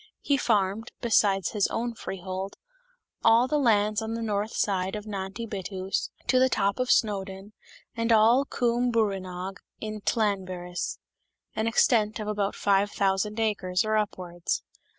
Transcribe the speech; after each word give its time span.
He 0.23 0.35
farmed, 0.35 0.91
besides 0.99 1.49
his 1.49 1.67
own 1.67 1.93
freehold, 1.93 2.55
all 3.23 3.47
the 3.47 3.59
lands 3.59 4.01
on 4.01 4.15
the 4.15 4.23
north 4.23 4.55
side 4.55 4.95
of 4.95 5.05
Nant 5.05 5.37
y 5.37 5.45
Bettws 5.45 6.09
to 6.25 6.39
the 6.39 6.49
top 6.49 6.79
of 6.79 6.89
Snowdon, 6.89 7.53
and 7.95 8.11
all 8.11 8.43
Cwm 8.43 8.91
brwynog 8.91 9.57
in 9.79 10.01
Llanberis, 10.01 10.97
an 11.55 11.67
extent 11.67 12.19
of 12.19 12.27
about 12.27 12.55
five 12.55 12.89
thousand 12.89 13.39
acres 13.39 13.85
or 13.85 13.95
upwards. 13.95 14.63